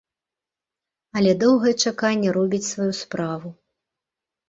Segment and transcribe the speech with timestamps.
[1.21, 3.57] Але доўгае чаканне робіць сваю справу.